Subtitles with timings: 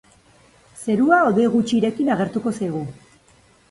[0.85, 2.87] Zerua hodei gutxirekin agertuko zaigu.